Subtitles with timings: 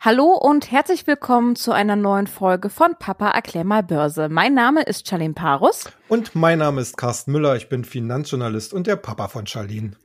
[0.00, 4.28] Hallo und herzlich willkommen zu einer neuen Folge von Papa erklär mal Börse.
[4.28, 5.90] Mein Name ist Charlene Parus.
[6.06, 7.56] Und mein Name ist Carsten Müller.
[7.56, 9.96] Ich bin Finanzjournalist und der Papa von Charlene.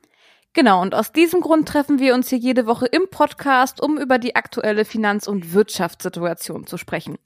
[0.54, 4.18] Genau, und aus diesem Grund treffen wir uns hier jede Woche im Podcast, um über
[4.18, 7.20] die aktuelle Finanz- und Wirtschaftssituation zu sprechen.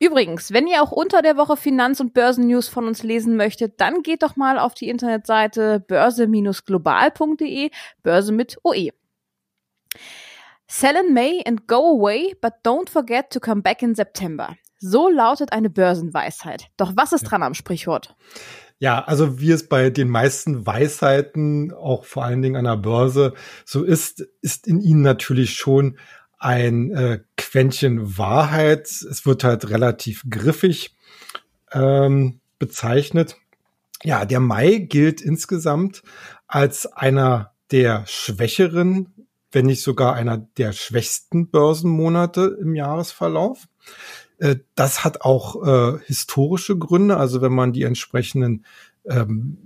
[0.00, 4.02] Übrigens, wenn ihr auch unter der Woche Finanz- und Börsennews von uns lesen möchtet, dann
[4.02, 7.70] geht doch mal auf die Internetseite börse-global.de,
[8.02, 8.90] Börse mit OE.
[10.70, 14.56] Sell in May and go away, but don't forget to come back in September.
[14.78, 16.68] So lautet eine Börsenweisheit.
[16.76, 18.14] Doch was ist dran am Sprichwort?
[18.78, 23.32] Ja, also wie es bei den meisten Weisheiten, auch vor allen Dingen an der Börse,
[23.64, 25.98] so ist, ist in ihnen natürlich schon
[26.38, 28.86] ein äh, Quäntchen Wahrheit.
[28.86, 30.94] Es wird halt relativ griffig
[31.72, 33.36] ähm, bezeichnet.
[34.04, 36.02] Ja, der Mai gilt insgesamt
[36.46, 39.17] als einer der schwächeren
[39.50, 43.68] wenn nicht sogar einer der schwächsten Börsenmonate im Jahresverlauf.
[44.38, 47.16] Äh, das hat auch äh, historische Gründe.
[47.16, 48.64] Also wenn man die entsprechenden
[49.06, 49.58] ähm,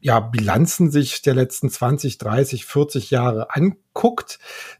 [0.00, 4.38] ja, Bilanzen sich der letzten 20, 30, 40 Jahre anguckt,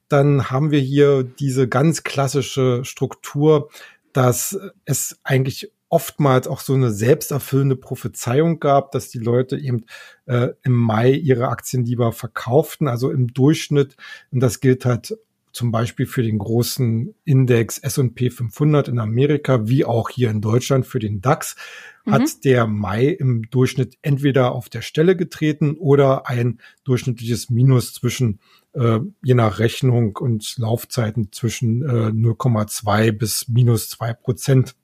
[0.09, 3.69] dann haben wir hier diese ganz klassische Struktur,
[4.13, 9.85] dass es eigentlich oftmals auch so eine selbsterfüllende Prophezeiung gab, dass die Leute eben
[10.27, 12.89] äh, im Mai ihre Aktien lieber verkauften.
[12.89, 13.97] Also im Durchschnitt,
[14.31, 15.17] und das gilt halt
[15.53, 20.87] zum Beispiel für den großen Index S&P 500 in Amerika, wie auch hier in Deutschland
[20.87, 21.57] für den DAX,
[22.05, 22.13] mhm.
[22.13, 28.41] hat der Mai im Durchschnitt entweder auf der Stelle getreten oder ein durchschnittliches Minus zwischen,
[28.75, 34.77] äh, je nach Rechnung und Laufzeiten zwischen äh, 0,2 bis minus zwei Prozent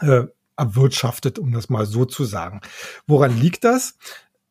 [0.00, 0.24] äh,
[0.56, 2.60] erwirtschaftet, um das mal so zu sagen.
[3.06, 3.96] Woran liegt das?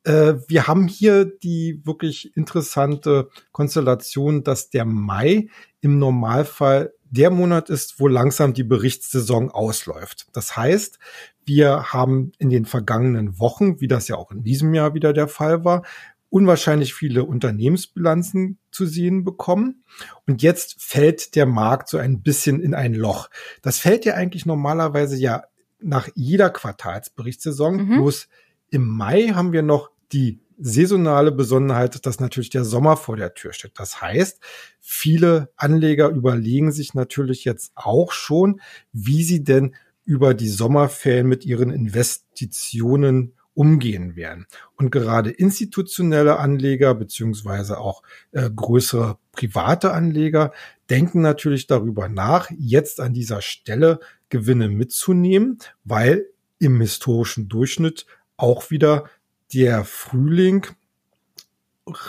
[0.04, 5.50] Äh, wir haben hier die wirklich interessante Konstellation, dass der Mai
[5.82, 10.28] im Normalfall der Monat ist, wo langsam die Berichtssaison ausläuft.
[10.34, 11.00] Das heißt,
[11.46, 15.28] wir haben in den vergangenen Wochen, wie das ja auch in diesem Jahr wieder der
[15.28, 15.84] Fall war,
[16.30, 19.84] unwahrscheinlich viele Unternehmensbilanzen zu sehen bekommen.
[20.28, 23.30] Und jetzt fällt der Markt so ein bisschen in ein Loch.
[23.62, 25.44] Das fällt ja eigentlich normalerweise ja
[25.80, 27.78] nach jeder Quartalsberichtssaison.
[27.78, 27.96] Mhm.
[27.96, 28.28] Bloß
[28.70, 33.54] im Mai haben wir noch die saisonale Besonderheit, dass natürlich der Sommer vor der Tür
[33.54, 33.80] steht.
[33.80, 34.40] Das heißt,
[34.80, 38.60] viele Anleger überlegen sich natürlich jetzt auch schon,
[38.92, 44.48] wie sie denn über die Sommerferien mit ihren Investitionen umgehen werden.
[44.78, 50.54] Und gerade institutionelle Anleger beziehungsweise auch äh, größere private Anleger
[50.90, 54.00] denken natürlich darüber nach, jetzt an dieser Stelle
[54.30, 56.28] Gewinne mitzunehmen, weil
[56.60, 58.06] im historischen Durchschnitt
[58.38, 59.10] auch wieder
[59.54, 60.66] der Frühling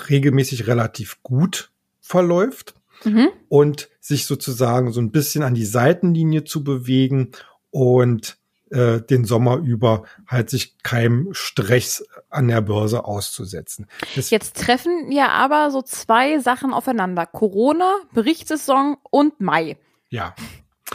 [0.09, 3.27] regelmäßig relativ gut verläuft mhm.
[3.49, 7.33] und sich sozusagen so ein bisschen an die Seitenlinie zu bewegen
[7.71, 8.40] und
[8.71, 13.87] äh, den Sommer über halt sich keinem Stress an der Börse auszusetzen.
[14.17, 17.27] Das Jetzt treffen ja aber so zwei Sachen aufeinander.
[17.27, 19.77] Corona, Berichtssaison und Mai.
[20.09, 20.35] Ja.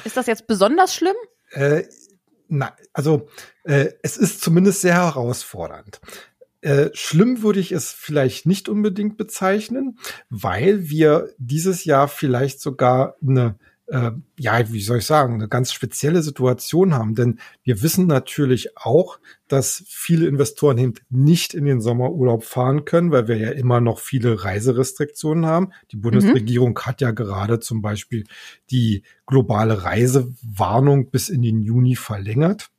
[0.04, 1.16] Ist das jetzt besonders schlimm?
[1.52, 1.84] Äh,
[2.48, 3.28] na, also
[3.64, 6.00] äh, es ist zumindest sehr herausfordernd.
[6.62, 10.00] Äh, schlimm würde ich es vielleicht nicht unbedingt bezeichnen,
[10.30, 13.56] weil wir dieses Jahr vielleicht sogar eine
[13.88, 17.16] äh, ja, wie soll ich sagen, eine ganz spezielle Situation haben.
[17.16, 23.12] Denn wir wissen natürlich auch, dass viele Investoren eben nicht in den Sommerurlaub fahren können,
[23.12, 25.72] weil wir ja immer noch viele Reiserestriktionen haben.
[25.92, 26.86] Die Bundesregierung mhm.
[26.86, 28.26] hat ja gerade zum Beispiel
[28.72, 32.70] die globale Reisewarnung bis in den Juni verlängert.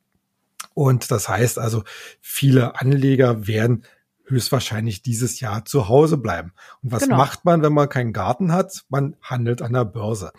[0.73, 1.83] Und das heißt also,
[2.21, 3.83] viele Anleger werden
[4.25, 6.51] höchstwahrscheinlich dieses Jahr zu Hause bleiben.
[6.83, 7.17] Und was genau.
[7.17, 8.83] macht man, wenn man keinen Garten hat?
[8.89, 10.31] Man handelt an der Börse.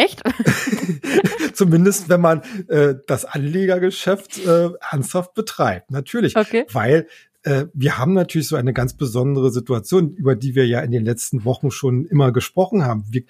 [0.00, 0.22] Echt?
[1.54, 5.90] Zumindest wenn man äh, das Anlegergeschäft äh, ernsthaft betreibt.
[5.90, 6.36] Natürlich.
[6.36, 6.64] Okay.
[6.72, 7.06] Weil
[7.42, 11.04] äh, wir haben natürlich so eine ganz besondere Situation, über die wir ja in den
[11.04, 13.04] letzten Wochen schon immer gesprochen haben.
[13.10, 13.24] Wir,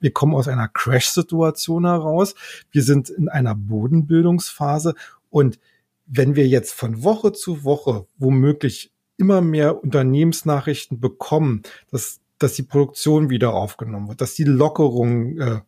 [0.00, 2.34] wir kommen aus einer Crash-Situation heraus.
[2.70, 4.94] Wir sind in einer Bodenbildungsphase.
[5.30, 5.58] Und
[6.06, 12.62] wenn wir jetzt von Woche zu Woche womöglich immer mehr Unternehmensnachrichten bekommen, dass dass die
[12.62, 15.60] Produktion wieder aufgenommen wird, dass die Lockerung äh,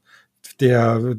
[0.60, 1.16] der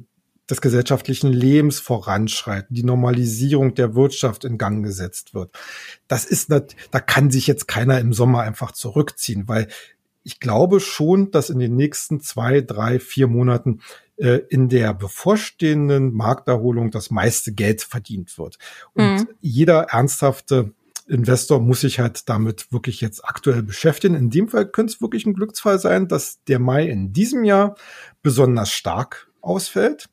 [0.50, 5.52] des gesellschaftlichen Lebens voranschreiten, die Normalisierung der Wirtschaft in Gang gesetzt wird.
[6.08, 9.68] Das ist nicht, da kann sich jetzt keiner im Sommer einfach zurückziehen, weil
[10.24, 13.82] ich glaube schon, dass in den nächsten zwei, drei, vier Monaten
[14.18, 18.58] äh, in der bevorstehenden Markterholung das meiste Geld verdient wird.
[18.94, 19.28] Und mhm.
[19.42, 20.74] jeder ernsthafte
[21.08, 24.16] Investor muss sich halt damit wirklich jetzt aktuell beschäftigen.
[24.16, 27.76] In dem Fall könnte es wirklich ein Glücksfall sein, dass der Mai in diesem Jahr
[28.22, 30.10] besonders stark ausfällt.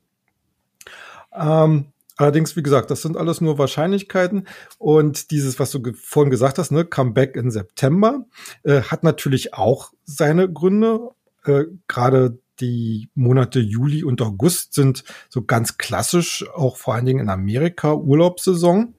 [1.32, 4.46] Ähm, allerdings, wie gesagt, das sind alles nur Wahrscheinlichkeiten.
[4.78, 8.26] Und dieses, was du vorhin gesagt hast, ne, Comeback in September,
[8.64, 11.10] äh, hat natürlich auch seine Gründe.
[11.44, 17.20] Äh, Gerade die Monate Juli und August sind so ganz klassisch, auch vor allen Dingen
[17.20, 18.94] in Amerika, Urlaubssaison.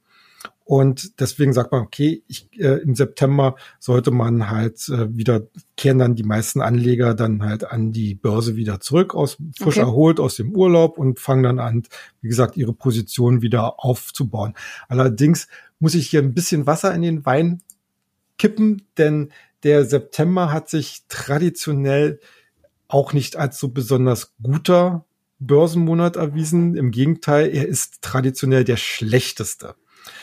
[0.64, 5.42] Und deswegen sagt man, okay, ich, äh, im September sollte man halt äh, wieder,
[5.76, 9.86] kehren dann die meisten Anleger dann halt an die Börse wieder zurück, aus frisch okay.
[9.86, 11.84] erholt aus dem Urlaub und fangen dann an,
[12.22, 14.54] wie gesagt, ihre Position wieder aufzubauen.
[14.88, 15.50] Allerdings
[15.80, 17.62] muss ich hier ein bisschen Wasser in den Wein
[18.38, 19.34] kippen, denn
[19.64, 22.20] der September hat sich traditionell
[22.88, 25.06] auch nicht als so besonders guter
[25.40, 26.76] Börsenmonat erwiesen.
[26.76, 29.76] Im Gegenteil, er ist traditionell der schlechteste.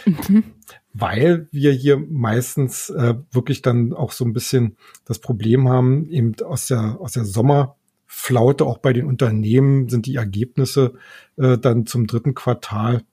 [0.04, 0.44] Mhm.
[0.92, 6.34] Weil wir hier meistens äh, wirklich dann auch so ein bisschen das Problem haben, eben
[6.44, 10.94] aus der, aus der Sommerflaute, auch bei den Unternehmen sind die Ergebnisse
[11.36, 13.04] äh, dann zum dritten Quartal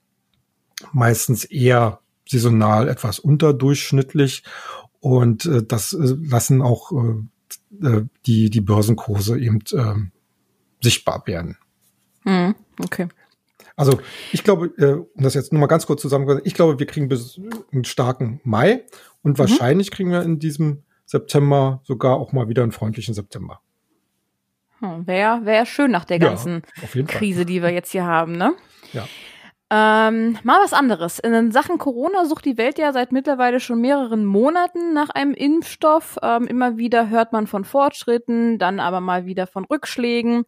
[0.92, 4.42] meistens eher saisonal etwas unterdurchschnittlich
[5.00, 9.94] und äh, das äh, lassen auch äh, äh die, die Börsenkurse eben äh,
[10.82, 11.56] sichtbar werden.
[12.24, 13.08] Hm, okay.
[13.76, 14.00] Also
[14.32, 17.08] ich glaube, äh, um das jetzt nur mal ganz kurz zusammenzufassen, ich glaube, wir kriegen
[17.08, 17.38] bis
[17.72, 18.84] einen starken Mai
[19.22, 19.38] und mhm.
[19.38, 23.60] wahrscheinlich kriegen wir in diesem September sogar auch mal wieder einen freundlichen September.
[24.80, 26.62] Hm, Wäre wär schön nach der ganzen
[26.94, 28.54] ja, Krise, die wir jetzt hier haben, ne?
[28.92, 29.06] Ja.
[29.68, 31.18] Ähm, mal was anderes.
[31.18, 36.18] In Sachen Corona sucht die Welt ja seit mittlerweile schon mehreren Monaten nach einem Impfstoff.
[36.22, 40.44] Ähm, immer wieder hört man von Fortschritten, dann aber mal wieder von Rückschlägen.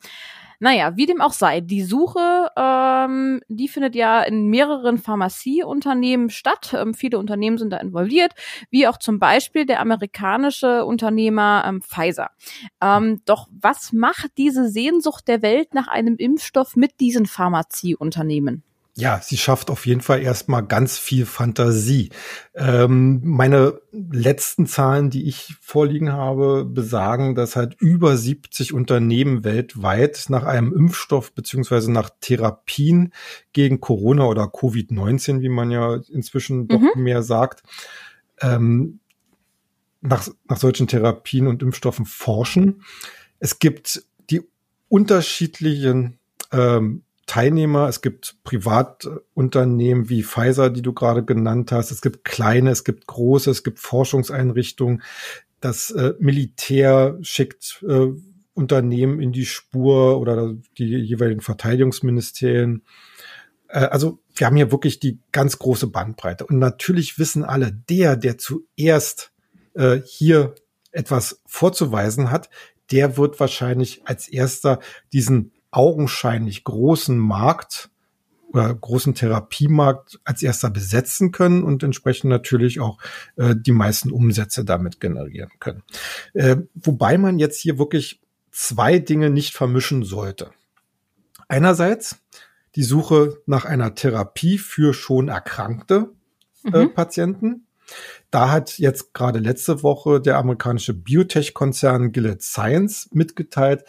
[0.60, 6.74] Naja, wie dem auch sei, die Suche, ähm, die findet ja in mehreren Pharmazieunternehmen statt.
[6.76, 8.32] Ähm, viele Unternehmen sind da involviert,
[8.70, 12.30] wie auch zum Beispiel der amerikanische Unternehmer ähm, Pfizer.
[12.82, 18.64] Ähm, doch was macht diese Sehnsucht der Welt nach einem Impfstoff mit diesen Pharmazieunternehmen?
[19.00, 22.10] Ja, sie schafft auf jeden Fall erstmal ganz viel Fantasie.
[22.56, 30.24] Ähm, meine letzten Zahlen, die ich vorliegen habe, besagen, dass halt über 70 Unternehmen weltweit
[30.30, 33.12] nach einem Impfstoff beziehungsweise nach Therapien
[33.52, 37.00] gegen Corona oder Covid-19, wie man ja inzwischen doch mhm.
[37.00, 37.62] mehr sagt,
[38.40, 38.98] ähm,
[40.00, 42.82] nach, nach solchen Therapien und Impfstoffen forschen.
[43.38, 44.42] Es gibt die
[44.88, 46.18] unterschiedlichen
[46.50, 47.88] ähm, Teilnehmer.
[47.88, 51.92] Es gibt Privatunternehmen wie Pfizer, die du gerade genannt hast.
[51.92, 55.02] Es gibt kleine, es gibt große, es gibt Forschungseinrichtungen.
[55.60, 58.08] Das äh, Militär schickt äh,
[58.54, 62.82] Unternehmen in die Spur oder die jeweiligen Verteidigungsministerien.
[63.68, 66.46] Äh, also wir haben hier wirklich die ganz große Bandbreite.
[66.46, 69.32] Und natürlich wissen alle, der, der zuerst
[69.74, 70.54] äh, hier
[70.90, 72.48] etwas vorzuweisen hat,
[72.90, 74.80] der wird wahrscheinlich als erster
[75.12, 77.90] diesen augenscheinlich großen Markt
[78.50, 82.98] oder großen Therapiemarkt als erster besetzen können und entsprechend natürlich auch
[83.36, 85.82] äh, die meisten Umsätze damit generieren können.
[86.32, 88.20] Äh, wobei man jetzt hier wirklich
[88.50, 90.50] zwei Dinge nicht vermischen sollte.
[91.46, 92.16] Einerseits
[92.74, 96.10] die Suche nach einer Therapie für schon erkrankte
[96.64, 96.94] äh, mhm.
[96.94, 97.66] Patienten.
[98.30, 103.84] Da hat jetzt gerade letzte Woche der amerikanische Biotech-Konzern Gilead Science mitgeteilt,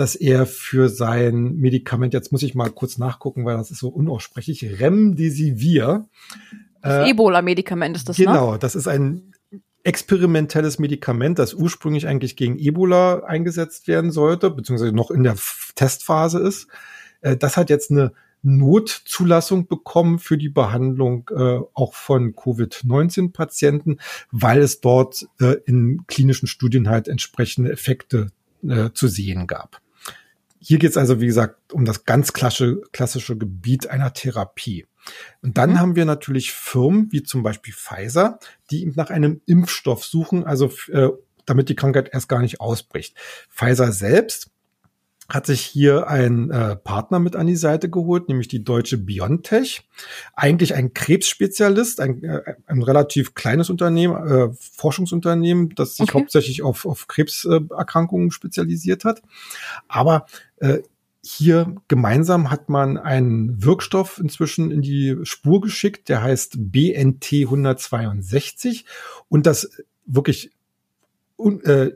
[0.00, 3.88] dass er für sein Medikament, jetzt muss ich mal kurz nachgucken, weil das ist so
[3.88, 6.08] unaussprechlich, Remdesivir.
[6.80, 8.24] Das äh, Ebola-Medikament ist das, ne?
[8.24, 9.34] Genau, das ist ein
[9.84, 15.36] experimentelles Medikament, das ursprünglich eigentlich gegen Ebola eingesetzt werden sollte, beziehungsweise noch in der
[15.74, 16.68] Testphase ist.
[17.20, 24.60] Äh, das hat jetzt eine Notzulassung bekommen für die Behandlung äh, auch von Covid-19-Patienten, weil
[24.60, 28.28] es dort äh, in klinischen Studien halt entsprechende Effekte
[28.66, 29.82] äh, zu sehen gab.
[30.60, 34.86] Hier geht es also, wie gesagt, um das ganz klassische, klassische Gebiet einer Therapie.
[35.42, 35.80] Und dann mhm.
[35.80, 38.38] haben wir natürlich Firmen wie zum Beispiel Pfizer,
[38.70, 41.08] die nach einem Impfstoff suchen, also äh,
[41.46, 43.16] damit die Krankheit erst gar nicht ausbricht.
[43.48, 44.50] Pfizer selbst
[45.30, 49.88] hat sich hier ein äh, Partner mit an die Seite geholt, nämlich die deutsche Biontech.
[50.34, 56.18] Eigentlich ein Krebsspezialist, ein, äh, ein relativ kleines Unternehmen, äh, Forschungsunternehmen, das sich okay.
[56.18, 59.22] hauptsächlich auf, auf Krebserkrankungen spezialisiert hat.
[59.88, 60.78] Aber äh,
[61.22, 68.86] hier gemeinsam hat man einen Wirkstoff inzwischen in die Spur geschickt, der heißt BNT 162
[69.28, 69.70] und das
[70.06, 70.50] wirklich
[71.38, 71.90] äh,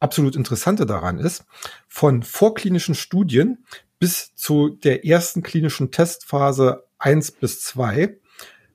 [0.00, 1.44] absolut Interessante daran ist,
[1.86, 3.64] von vorklinischen Studien
[3.98, 8.18] bis zu der ersten klinischen Testphase eins bis zwei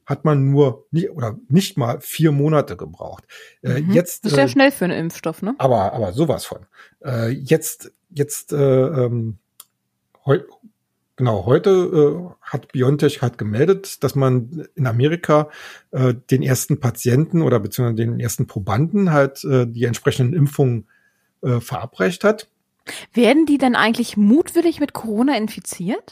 [0.05, 3.24] hat man nur nicht oder nicht mal vier Monate gebraucht.
[3.63, 3.91] Äh, mhm.
[3.91, 5.55] Jetzt das ist ja äh, schnell für einen Impfstoff, ne?
[5.58, 6.67] Aber aber sowas von.
[7.03, 9.39] Äh, jetzt jetzt äh, ähm,
[10.25, 10.41] heu,
[11.15, 15.50] genau, heute äh, hat BioNTech hat gemeldet, dass man in Amerika
[15.89, 20.88] äh, den ersten Patienten oder beziehungsweise den ersten Probanden halt die entsprechenden Impfungen
[21.45, 22.47] äh, verabreicht hat.
[23.13, 26.11] Werden die denn eigentlich mutwillig mit Corona infiziert?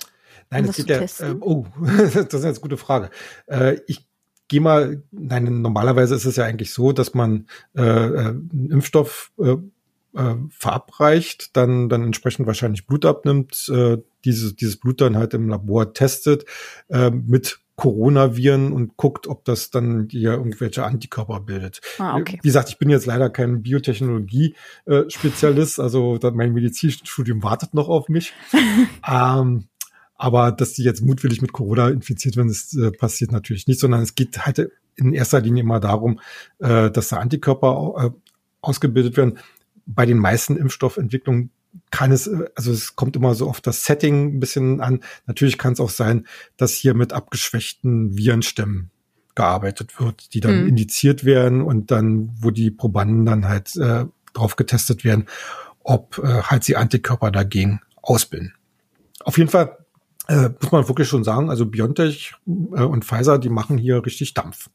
[0.49, 1.31] Nein, um das, das geht ja.
[1.31, 3.09] Äh, oh, das ist jetzt eine gute Frage.
[3.47, 4.05] Äh, ich
[4.47, 9.31] gehe mal, nein, normalerweise ist es ja eigentlich so, dass man äh, äh einen Impfstoff
[9.39, 9.55] äh,
[10.15, 15.49] äh, verabreicht, dann, dann entsprechend wahrscheinlich Blut abnimmt, äh, dieses, dieses Blut dann halt im
[15.49, 16.45] Labor testet
[16.89, 21.81] äh, mit Coronaviren und guckt, ob das dann hier irgendwelche Antikörper bildet.
[21.97, 22.37] Ah, okay.
[22.41, 28.33] Wie gesagt, ich bin jetzt leider kein Biotechnologie-Spezialist, also mein Medizinstudium wartet noch auf mich.
[29.09, 29.63] ähm,
[30.15, 34.01] aber dass die jetzt mutwillig mit Corona infiziert werden, das äh, passiert natürlich nicht, sondern
[34.01, 36.19] es geht halt in erster Linie immer darum,
[36.59, 38.11] äh, dass da Antikörper äh,
[38.61, 39.39] ausgebildet werden
[39.85, 41.51] bei den meisten Impfstoffentwicklungen
[41.91, 45.01] kann es, also es kommt immer so auf das Setting ein bisschen an.
[45.25, 46.27] Natürlich kann es auch sein,
[46.57, 48.91] dass hier mit abgeschwächten Virenstämmen
[49.35, 50.69] gearbeitet wird, die dann mhm.
[50.69, 55.25] indiziert werden und dann, wo die Probanden dann halt äh, drauf getestet werden,
[55.83, 58.53] ob äh, halt sie Antikörper dagegen ausbilden.
[59.23, 59.77] Auf jeden Fall
[60.27, 64.33] äh, muss man wirklich schon sagen, also BioNTech äh, und Pfizer, die machen hier richtig
[64.33, 64.69] Dampf.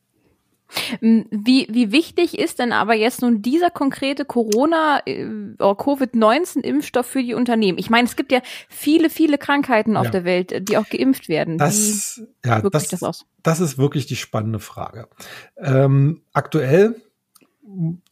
[1.01, 5.25] Wie, wie wichtig ist denn aber jetzt nun dieser konkrete Corona- äh,
[5.59, 7.79] oder Covid-19-Impfstoff für die Unternehmen?
[7.79, 10.11] Ich meine, es gibt ja viele, viele Krankheiten auf ja.
[10.11, 11.59] der Welt, die auch geimpft werden.
[11.59, 15.09] Das, wie ja, das, das, das ist wirklich die spannende Frage.
[15.57, 16.97] Ähm, aktuell,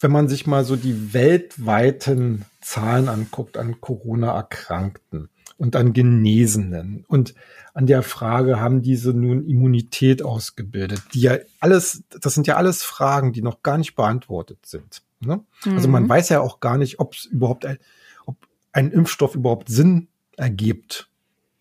[0.01, 7.35] wenn man sich mal so die weltweiten Zahlen anguckt an Corona-Erkrankten und an Genesenen und
[7.75, 11.03] an der Frage, haben diese nun Immunität ausgebildet?
[11.13, 15.03] Die ja alles, das sind ja alles Fragen, die noch gar nicht beantwortet sind.
[15.21, 15.45] Ne?
[15.65, 15.73] Mhm.
[15.73, 16.09] Also man mhm.
[16.09, 17.79] weiß ja auch gar nicht, ob es überhaupt ein,
[18.25, 18.37] ob
[18.73, 21.09] ein Impfstoff überhaupt Sinn ergibt.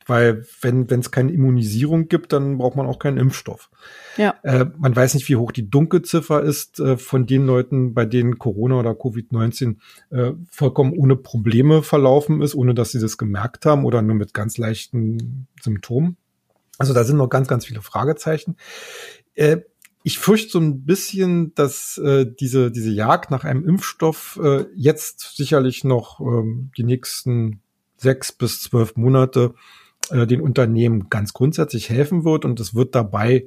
[0.06, 3.70] Weil wenn es keine Immunisierung gibt, dann braucht man auch keinen Impfstoff.
[4.18, 4.36] Ja.
[4.44, 8.38] Äh, man weiß nicht, wie hoch die Dunkelziffer ist äh, von den Leuten, bei denen
[8.38, 9.78] Corona oder Covid-19
[10.12, 14.34] äh, vollkommen ohne Probleme verlaufen ist, ohne dass sie das gemerkt haben oder nur mit
[14.34, 16.18] ganz leichten Symptomen.
[16.78, 18.58] Also da sind noch ganz, ganz viele Fragezeichen.
[19.34, 19.62] Äh,
[20.04, 25.36] ich fürchte so ein bisschen, dass äh, diese, diese Jagd nach einem Impfstoff äh, jetzt
[25.36, 27.62] sicherlich noch ähm, die nächsten
[27.98, 29.56] sechs bis zwölf Monate
[30.12, 32.46] äh, den Unternehmen ganz grundsätzlich helfen wird.
[32.46, 33.46] Und es wird dabei,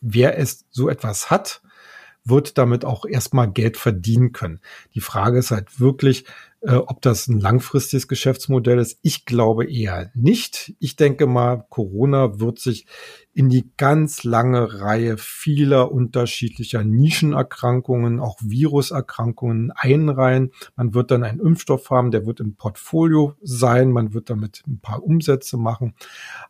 [0.00, 1.62] wer es so etwas hat,
[2.26, 4.60] wird damit auch erstmal Geld verdienen können.
[4.94, 6.24] Die Frage ist halt wirklich,
[6.66, 8.98] äh, ob das ein langfristiges Geschäftsmodell ist.
[9.02, 10.74] Ich glaube eher nicht.
[10.80, 12.86] Ich denke mal, Corona wird sich
[13.32, 20.50] in die ganz lange Reihe vieler unterschiedlicher Nischenerkrankungen, auch Viruserkrankungen einreihen.
[20.74, 23.92] Man wird dann einen Impfstoff haben, der wird im Portfolio sein.
[23.92, 25.94] Man wird damit ein paar Umsätze machen.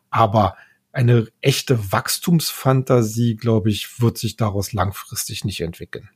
[0.09, 0.55] Aber
[0.97, 6.09] eine echte Wachstumsfantasie, glaube ich, wird sich daraus langfristig nicht entwickeln.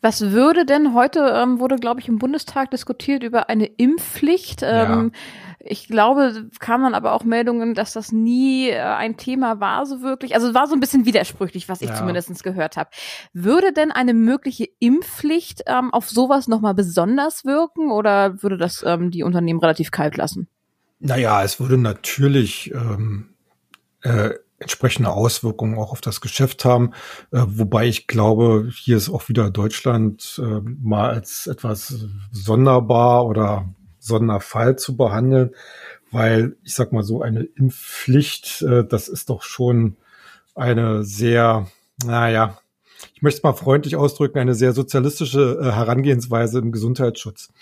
[0.00, 4.62] Was würde denn heute ähm, wurde, glaube ich, im Bundestag diskutiert über eine Impfpflicht?
[4.62, 5.20] Ähm, ja.
[5.58, 10.00] Ich glaube, kamen dann aber auch Meldungen, dass das nie äh, ein Thema war, so
[10.00, 10.36] wirklich.
[10.36, 11.96] Also war so ein bisschen widersprüchlich, was ich ja.
[11.96, 12.90] zumindest gehört habe.
[13.32, 19.10] Würde denn eine mögliche Impfpflicht ähm, auf sowas nochmal besonders wirken oder würde das ähm,
[19.10, 20.46] die Unternehmen relativ kalt lassen?
[21.00, 23.34] Naja, es würde natürlich ähm,
[24.02, 26.90] äh, entsprechende Auswirkungen auch auf das Geschäft haben.
[27.30, 33.68] Äh, wobei ich glaube, hier ist auch wieder Deutschland äh, mal als etwas sonderbar oder
[33.98, 35.50] Sonderfall zu behandeln,
[36.10, 39.96] weil ich sag mal so eine Impfpflicht, äh, das ist doch schon
[40.54, 41.68] eine sehr,
[42.04, 42.58] naja,
[43.14, 47.52] ich möchte es mal freundlich ausdrücken, eine sehr sozialistische äh, Herangehensweise im Gesundheitsschutz.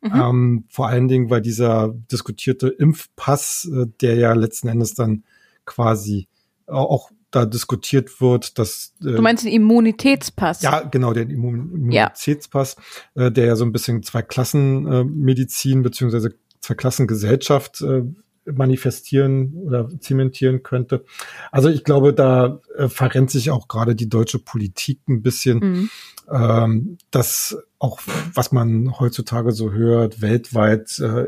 [0.00, 0.10] Mhm.
[0.14, 5.24] Ähm, vor allen Dingen, weil dieser diskutierte Impfpass, äh, der ja letzten Endes dann
[5.68, 6.26] quasi
[6.66, 10.62] auch da diskutiert wird, dass äh, Du meinst den Immunitätspass?
[10.62, 12.76] Ja, genau, den Immunitätspass,
[13.14, 13.26] ja.
[13.26, 18.02] äh, der ja so ein bisschen zwei Klassen äh, Medizin beziehungsweise zwei Klassen Gesellschaft äh,
[18.50, 21.04] manifestieren oder zementieren könnte.
[21.52, 25.90] Also ich glaube, da äh, verrennt sich auch gerade die deutsche Politik ein bisschen, mhm.
[26.30, 28.00] ähm, dass auch
[28.32, 31.26] was man heutzutage so hört, weltweit äh,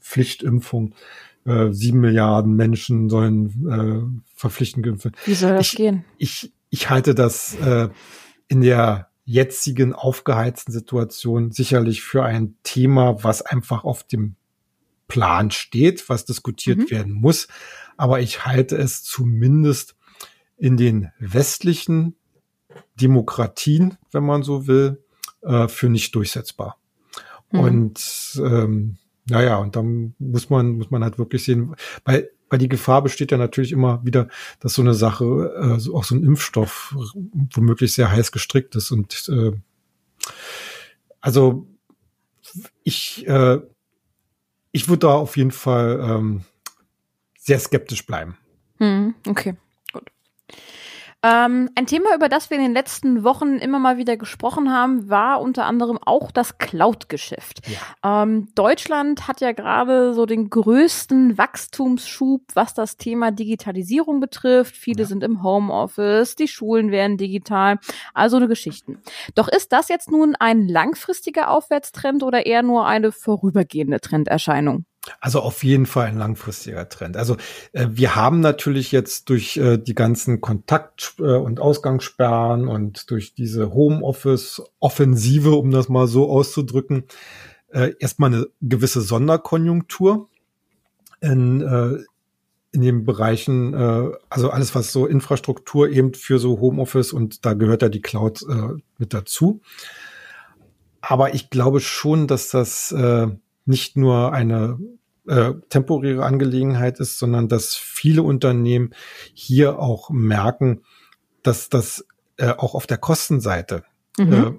[0.00, 0.94] Pflichtimpfung
[1.44, 5.16] sieben Milliarden Menschen sollen äh, verpflichtend geimpft werden.
[5.24, 6.04] Wie soll das ich, gehen?
[6.18, 7.88] Ich, ich halte das äh,
[8.48, 14.36] in der jetzigen aufgeheizten Situation sicherlich für ein Thema, was einfach auf dem
[15.08, 16.90] Plan steht, was diskutiert mhm.
[16.90, 17.48] werden muss.
[17.96, 19.96] Aber ich halte es zumindest
[20.56, 22.16] in den westlichen
[23.00, 25.02] Demokratien, wenn man so will,
[25.42, 26.78] äh, für nicht durchsetzbar.
[27.50, 27.60] Mhm.
[27.60, 28.98] Und ähm,
[29.30, 33.30] naja, und dann muss man, muss man halt wirklich sehen, weil weil die Gefahr besteht
[33.30, 36.94] ja natürlich immer wieder, dass so eine Sache, äh, auch so ein Impfstoff
[37.54, 38.90] womöglich sehr heiß gestrickt ist.
[38.90, 39.52] Und äh,
[41.20, 41.68] also
[42.82, 43.60] ich, äh,
[44.72, 46.42] ich würde da auf jeden Fall ähm,
[47.38, 48.36] sehr skeptisch bleiben.
[48.78, 49.54] Hm, okay.
[51.22, 55.10] Ähm, ein Thema, über das wir in den letzten Wochen immer mal wieder gesprochen haben,
[55.10, 57.60] war unter anderem auch das Cloud-Geschäft.
[57.68, 58.22] Ja.
[58.22, 64.74] Ähm, Deutschland hat ja gerade so den größten Wachstumsschub, was das Thema Digitalisierung betrifft.
[64.74, 65.06] Viele ja.
[65.06, 67.78] sind im Homeoffice, die Schulen werden digital,
[68.14, 69.02] also eine Geschichten.
[69.34, 74.86] Doch ist das jetzt nun ein langfristiger Aufwärtstrend oder eher nur eine vorübergehende Trenderscheinung?
[75.20, 77.16] Also auf jeden Fall ein langfristiger Trend.
[77.16, 77.36] Also
[77.72, 83.34] äh, wir haben natürlich jetzt durch äh, die ganzen Kontakt- äh, und Ausgangssperren und durch
[83.34, 87.04] diese Homeoffice-Offensive, um das mal so auszudrücken,
[87.72, 90.28] äh, erstmal eine gewisse Sonderkonjunktur
[91.20, 92.04] in, äh,
[92.72, 97.54] in den Bereichen, äh, also alles, was so Infrastruktur eben für so Homeoffice und da
[97.54, 99.60] gehört ja die Cloud äh, mit dazu.
[101.00, 103.28] Aber ich glaube schon, dass das äh,
[103.64, 104.78] nicht nur eine
[105.26, 108.94] äh, temporäre Angelegenheit ist, sondern dass viele Unternehmen
[109.34, 110.82] hier auch merken,
[111.42, 113.84] dass das äh, auch auf der Kostenseite
[114.18, 114.32] mhm.
[114.32, 114.52] äh,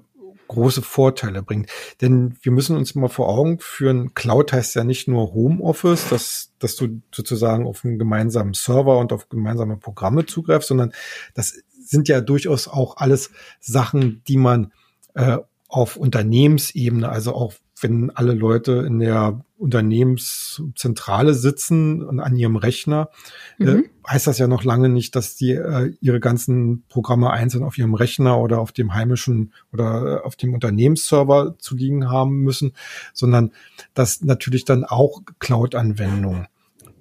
[0.48, 1.70] große Vorteile bringt.
[2.00, 6.52] Denn wir müssen uns mal vor Augen führen, Cloud heißt ja nicht nur Homeoffice, dass,
[6.58, 10.92] dass du sozusagen auf einen gemeinsamen Server und auf gemeinsame Programme zugreifst, sondern
[11.34, 13.30] das sind ja durchaus auch alles
[13.60, 14.72] Sachen, die man
[15.14, 22.56] äh, auf Unternehmensebene, also auch wenn alle Leute in der Unternehmenszentrale sitzen und an ihrem
[22.56, 23.10] Rechner,
[23.58, 23.84] äh, mhm.
[23.84, 27.78] äh, heißt das ja noch lange nicht, dass die äh, ihre ganzen Programme einzeln auf
[27.78, 32.72] ihrem Rechner oder auf dem heimischen oder äh, auf dem Unternehmensserver zu liegen haben müssen,
[33.12, 33.52] sondern
[33.94, 36.46] dass natürlich dann auch Cloud-Anwendungen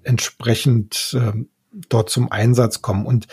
[0.03, 1.33] entsprechend äh,
[1.89, 3.05] dort zum Einsatz kommen.
[3.05, 3.27] Und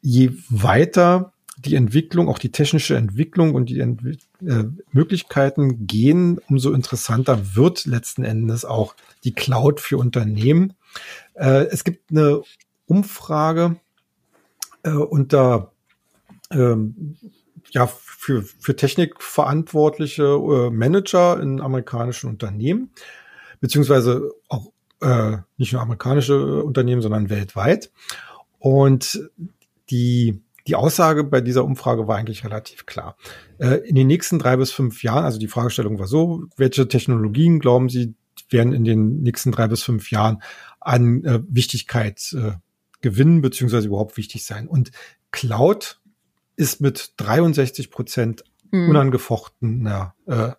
[0.00, 1.33] je weiter
[1.64, 7.86] die Entwicklung, auch die technische Entwicklung und die Entwi äh, Möglichkeiten gehen, umso interessanter wird
[7.86, 10.74] letzten Endes auch die Cloud für Unternehmen.
[11.34, 12.42] Äh, es gibt eine
[12.86, 13.76] Umfrage
[14.82, 15.72] äh, unter
[16.50, 17.16] ähm,
[17.70, 22.90] ja, für, für technikverantwortliche äh, Manager in amerikanischen Unternehmen,
[23.60, 27.90] beziehungsweise auch äh, nicht nur amerikanische Unternehmen, sondern weltweit.
[28.58, 29.28] Und
[29.90, 33.16] die die Aussage bei dieser Umfrage war eigentlich relativ klar.
[33.58, 37.60] Äh, in den nächsten drei bis fünf Jahren, also die Fragestellung war so, welche Technologien
[37.60, 38.14] glauben Sie
[38.50, 40.42] werden in den nächsten drei bis fünf Jahren
[40.80, 42.52] an äh, Wichtigkeit äh,
[43.00, 44.68] gewinnen, beziehungsweise überhaupt wichtig sein?
[44.68, 44.90] Und
[45.30, 46.00] Cloud
[46.56, 48.90] ist mit 63 Prozent mhm.
[48.90, 50.50] unangefochtener äh,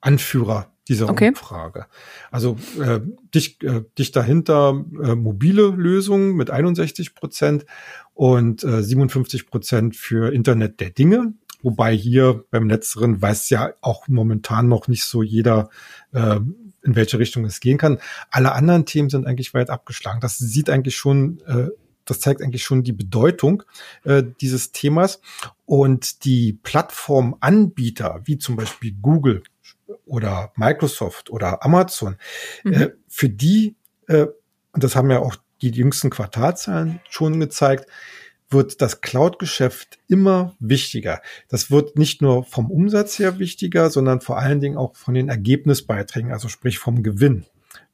[0.00, 1.28] Anführer dieser okay.
[1.28, 1.86] Umfrage.
[2.30, 3.00] Also äh,
[3.34, 7.66] dicht, äh, dicht dahinter äh, mobile Lösungen mit 61 Prozent
[8.14, 11.34] und äh, 57 Prozent für Internet der Dinge.
[11.62, 15.70] Wobei hier beim Letzteren weiß ja auch momentan noch nicht so jeder,
[16.12, 16.40] äh,
[16.82, 17.98] in welche Richtung es gehen kann.
[18.30, 20.20] Alle anderen Themen sind eigentlich weit abgeschlagen.
[20.20, 21.68] Das sieht eigentlich schon, äh,
[22.04, 23.62] das zeigt eigentlich schon die Bedeutung
[24.04, 25.20] äh, dieses Themas.
[25.64, 29.44] Und die Plattformanbieter, wie zum Beispiel Google
[30.04, 32.16] oder Microsoft oder Amazon,
[32.64, 32.72] mhm.
[32.72, 33.76] äh, für die,
[34.08, 34.26] äh,
[34.72, 35.36] und das haben ja auch
[35.70, 37.86] die jüngsten Quartalzahlen schon gezeigt,
[38.52, 41.22] wird das Cloud-Geschäft immer wichtiger.
[41.48, 45.28] Das wird nicht nur vom Umsatz her wichtiger, sondern vor allen Dingen auch von den
[45.28, 47.46] Ergebnisbeiträgen, also sprich vom Gewinn.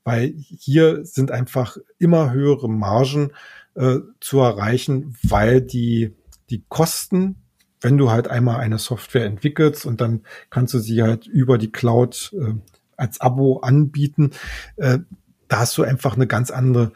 [0.05, 3.33] Weil hier sind einfach immer höhere Margen
[3.75, 6.15] äh, zu erreichen, weil die,
[6.51, 7.37] die Kosten,
[7.81, 11.71] wenn du halt einmal eine Software entwickelst und dann kannst du sie halt über die
[11.71, 12.55] Cloud äh,
[12.97, 14.33] als Abo anbieten,
[14.77, 14.99] äh,
[15.47, 16.93] da hast du einfach eine ganz andere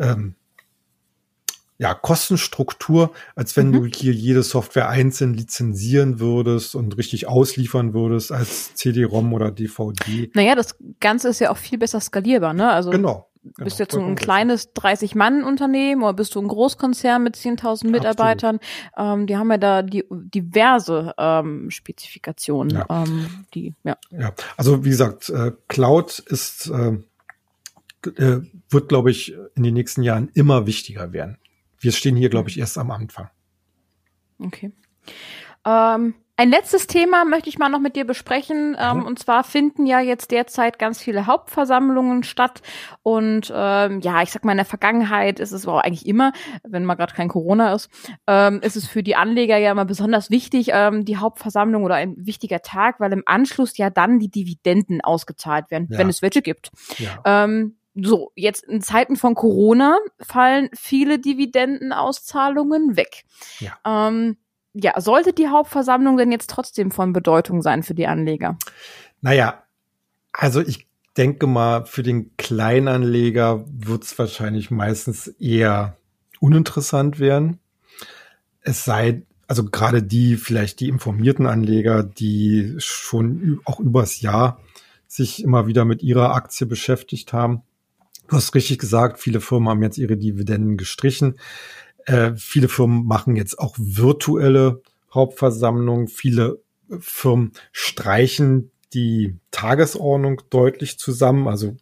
[0.00, 0.34] ähm,
[1.80, 3.72] ja, Kostenstruktur, als wenn mhm.
[3.72, 10.30] du hier jede Software einzeln lizenzieren würdest und richtig ausliefern würdest als CD-ROM oder DVD.
[10.34, 12.70] Naja, das Ganze ist ja auch viel besser skalierbar, ne?
[12.70, 13.30] Also genau.
[13.42, 17.88] Genau, bist du jetzt so ein kleines 30-Mann-Unternehmen oder bist du ein Großkonzern mit 10.000
[17.88, 18.58] Mitarbeitern?
[18.98, 22.76] Ähm, die haben ja da die, diverse ähm, Spezifikationen.
[22.76, 22.86] Ja.
[22.90, 23.96] Ähm, die, ja.
[24.10, 26.98] ja, also wie gesagt, äh, Cloud ist äh,
[28.06, 31.38] äh, wird, glaube ich, in den nächsten Jahren immer wichtiger werden.
[31.78, 32.62] Wir stehen hier, glaube ich, mhm.
[32.62, 33.30] erst am Anfang.
[34.38, 34.72] Okay.
[35.66, 38.74] Ähm, ein letztes Thema möchte ich mal noch mit dir besprechen.
[38.80, 42.62] Ähm, Und zwar finden ja jetzt derzeit ganz viele Hauptversammlungen statt.
[43.02, 46.32] Und ähm, ja, ich sag mal, in der Vergangenheit ist es auch eigentlich immer,
[46.62, 47.90] wenn mal gerade kein Corona ist,
[48.26, 52.14] ähm, ist es für die Anleger ja immer besonders wichtig, ähm, die Hauptversammlung oder ein
[52.16, 55.98] wichtiger Tag, weil im Anschluss ja dann die Dividenden ausgezahlt werden, ja.
[55.98, 56.70] wenn es welche gibt.
[56.96, 57.20] Ja.
[57.94, 63.24] So, jetzt in Zeiten von Corona fallen viele Dividendenauszahlungen weg.
[63.58, 63.78] Ja.
[63.84, 64.36] Ähm,
[64.72, 68.56] ja, sollte die Hauptversammlung denn jetzt trotzdem von Bedeutung sein für die Anleger?
[69.20, 69.64] Naja,
[70.32, 75.96] also ich denke mal, für den Kleinanleger wird es wahrscheinlich meistens eher
[76.38, 77.58] uninteressant werden.
[78.60, 84.60] Es sei, also gerade die, vielleicht die informierten Anleger, die schon auch übers Jahr
[85.08, 87.62] sich immer wieder mit ihrer Aktie beschäftigt haben.
[88.30, 91.36] Du hast richtig gesagt, viele Firmen haben jetzt ihre Dividenden gestrichen.
[92.06, 96.06] Äh, viele Firmen machen jetzt auch virtuelle Hauptversammlungen.
[96.06, 96.62] Viele
[97.00, 101.76] Firmen streichen die Tagesordnung deutlich zusammen, also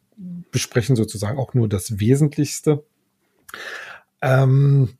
[0.50, 2.82] besprechen sozusagen auch nur das Wesentlichste.
[4.22, 4.96] Ähm,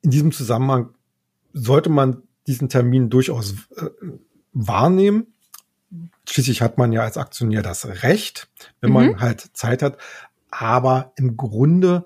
[0.00, 0.94] in diesem Zusammenhang
[1.52, 3.90] sollte man diesen Termin durchaus äh,
[4.54, 5.26] wahrnehmen.
[6.26, 8.48] Schließlich hat man ja als Aktionär das Recht,
[8.80, 8.94] wenn mhm.
[8.94, 9.98] man halt Zeit hat.
[10.52, 12.04] Aber im Grunde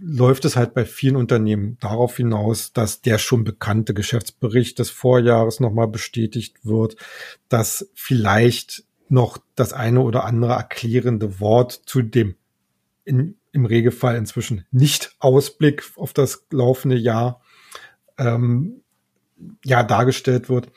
[0.00, 5.60] läuft es halt bei vielen Unternehmen darauf hinaus, dass der schon bekannte Geschäftsbericht des Vorjahres
[5.60, 6.96] nochmal bestätigt wird,
[7.48, 12.34] dass vielleicht noch das eine oder andere erklärende Wort zu dem
[13.04, 17.42] in, im Regelfall inzwischen nicht Ausblick auf das laufende Jahr
[18.18, 18.82] ähm,
[19.64, 20.72] ja dargestellt wird.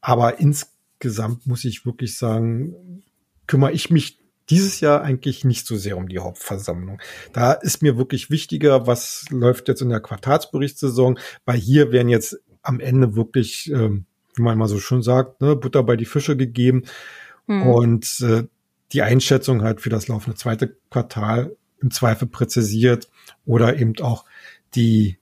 [0.00, 3.04] Aber insgesamt muss ich wirklich sagen,
[3.46, 7.00] kümmere ich mich dieses Jahr eigentlich nicht so sehr um die Hauptversammlung.
[7.32, 12.40] Da ist mir wirklich wichtiger, was läuft jetzt in der Quartalsberichtssaison, weil hier werden jetzt
[12.62, 16.36] am Ende wirklich, ähm, wie man mal so schön sagt, ne, Butter bei die Fische
[16.36, 16.84] gegeben.
[17.46, 17.66] Hm.
[17.66, 18.44] Und äh,
[18.92, 23.08] die Einschätzung halt für das laufende zweite Quartal im Zweifel präzisiert
[23.44, 24.24] oder eben auch
[24.74, 25.18] die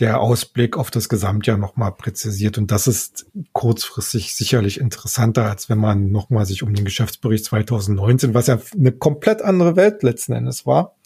[0.00, 2.58] der Ausblick auf das Gesamtjahr nochmal präzisiert.
[2.58, 8.34] Und das ist kurzfristig sicherlich interessanter, als wenn man nochmal sich um den Geschäftsbericht 2019,
[8.34, 10.96] was ja eine komplett andere Welt letzten Endes war,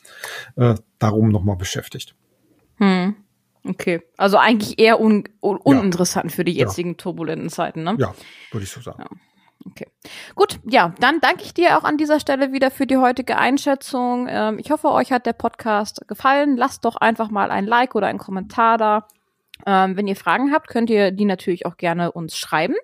[0.57, 2.15] äh, darum nochmal beschäftigt.
[2.77, 3.17] Hm.
[3.65, 6.35] Okay, also eigentlich eher un un uninteressant ja.
[6.35, 6.97] für die jetzigen ja.
[6.97, 7.95] turbulenten Zeiten, ne?
[7.99, 8.13] Ja,
[8.51, 9.05] würde ich so sagen.
[9.09, 9.17] Ja.
[9.65, 9.87] Okay.
[10.35, 14.27] Gut, ja, dann danke ich dir auch an dieser Stelle wieder für die heutige Einschätzung.
[14.29, 16.57] Ähm, ich hoffe, euch hat der Podcast gefallen.
[16.57, 19.07] Lasst doch einfach mal ein Like oder einen Kommentar da.
[19.65, 22.75] Ähm, wenn ihr Fragen habt, könnt ihr die natürlich auch gerne uns schreiben.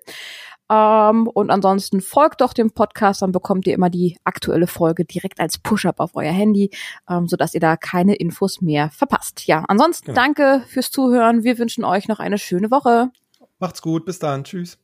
[0.71, 5.39] Ähm, und ansonsten folgt doch dem Podcast, dann bekommt ihr immer die aktuelle Folge direkt
[5.39, 6.69] als Push-up auf euer Handy,
[7.09, 9.47] ähm, sodass ihr da keine Infos mehr verpasst.
[9.47, 10.21] Ja, ansonsten genau.
[10.21, 11.43] danke fürs Zuhören.
[11.43, 13.09] Wir wünschen euch noch eine schöne Woche.
[13.57, 14.43] Macht's gut, bis dann.
[14.43, 14.77] Tschüss.